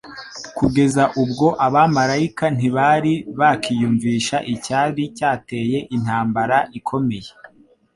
Kugeza 0.57 1.03
n'ubwo 1.13 1.47
abamaraika 1.65 2.45
ntibari 2.55 3.13
bakiyumvisha 3.39 4.37
icyari 4.53 5.03
cyateye 5.17 5.77
intambara 5.95 6.57
ikomeye. 6.79 7.29